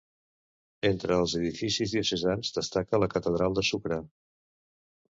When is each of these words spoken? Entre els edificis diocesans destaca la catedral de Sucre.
Entre 0.89 1.19
els 1.25 1.35
edificis 1.41 1.95
diocesans 1.97 2.57
destaca 2.59 3.03
la 3.05 3.13
catedral 3.15 3.61
de 3.61 3.69
Sucre. 3.73 4.05